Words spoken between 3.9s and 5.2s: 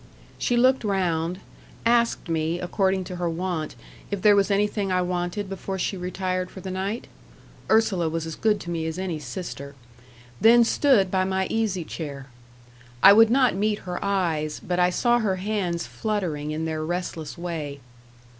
if there was anything I